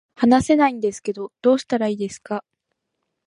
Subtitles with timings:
[0.15, 2.43] 話せないんですけどどうしたらいいですか